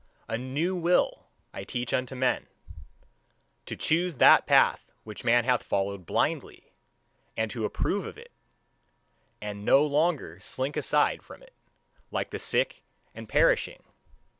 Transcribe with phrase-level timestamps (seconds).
[0.27, 1.27] A new will
[1.67, 2.47] teach I unto men:
[3.67, 6.73] to choose that path which man hath followed blindly,
[7.37, 8.31] and to approve of it
[9.43, 11.53] and no longer to slink aside from it,
[12.09, 12.81] like the sick
[13.13, 13.83] and perishing!